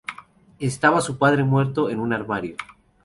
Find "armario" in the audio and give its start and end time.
2.11-2.55